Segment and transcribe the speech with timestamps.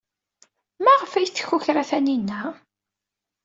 [0.83, 2.41] Maɣef ay tkukra Taninna?